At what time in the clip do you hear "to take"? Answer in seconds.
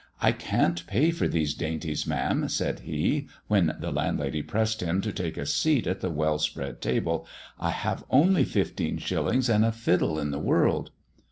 5.01-5.37